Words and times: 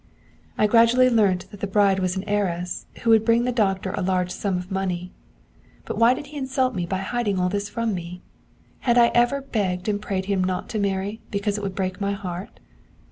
'I 0.57 0.65
gradually 0.65 1.11
learnt 1.11 1.45
that 1.51 1.59
the 1.59 1.67
bride 1.67 1.99
was 1.99 2.15
an 2.17 2.23
heiress, 2.23 2.87
who 3.03 3.11
would 3.11 3.23
bring 3.23 3.43
the 3.43 3.51
doctor 3.51 3.91
a 3.91 4.01
large 4.01 4.31
sum 4.31 4.57
of 4.57 4.71
money. 4.71 5.11
But 5.85 5.95
why 5.99 6.15
did 6.15 6.25
he 6.25 6.37
insult 6.37 6.73
me 6.73 6.87
by 6.87 6.97
hiding 7.01 7.39
all 7.39 7.49
this 7.49 7.69
from 7.69 7.93
me? 7.93 8.23
Had 8.79 8.97
I 8.97 9.09
ever 9.13 9.41
begged 9.41 9.87
and 9.87 10.01
prayed 10.01 10.25
him 10.25 10.43
not 10.43 10.69
to 10.69 10.79
marry, 10.79 11.21
because 11.29 11.55
it 11.55 11.61
would 11.61 11.75
break 11.75 12.01
my 12.01 12.13
heart? 12.13 12.59